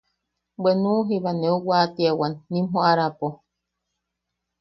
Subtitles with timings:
[0.61, 3.27] Bwe nuʼu jiba neu watiawan nim joʼarapo: